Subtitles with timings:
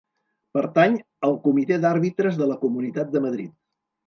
[0.57, 0.95] Pertany
[1.27, 3.55] al Comitè d'Àrbitres de la Comunitat de Madrid.